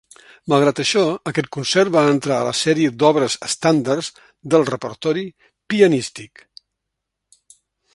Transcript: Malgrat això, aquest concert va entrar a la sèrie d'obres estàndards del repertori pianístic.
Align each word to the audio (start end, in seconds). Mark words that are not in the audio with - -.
Malgrat 0.51 0.79
això, 0.83 1.03
aquest 1.31 1.49
concert 1.57 1.93
va 1.97 2.05
entrar 2.15 2.39
a 2.39 2.47
la 2.49 2.55
sèrie 2.61 2.95
d'obres 3.03 3.37
estàndards 3.51 4.11
del 4.55 4.69
repertori 4.75 5.29
pianístic. 5.75 6.49